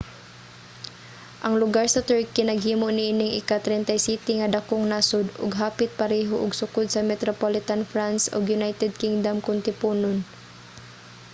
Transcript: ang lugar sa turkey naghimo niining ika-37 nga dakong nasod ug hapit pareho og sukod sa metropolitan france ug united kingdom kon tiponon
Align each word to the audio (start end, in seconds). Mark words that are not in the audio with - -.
ang 1.45 1.53
lugar 1.61 1.85
sa 1.91 2.05
turkey 2.09 2.43
naghimo 2.47 2.87
niining 2.91 3.35
ika-37 3.41 4.09
nga 4.39 4.47
dakong 4.55 4.85
nasod 4.91 5.25
ug 5.43 5.51
hapit 5.61 5.89
pareho 6.01 6.35
og 6.43 6.57
sukod 6.61 6.87
sa 6.89 7.07
metropolitan 7.09 7.81
france 7.91 8.23
ug 8.35 8.53
united 8.59 8.91
kingdom 9.03 9.37
kon 9.45 9.59
tiponon 9.65 10.15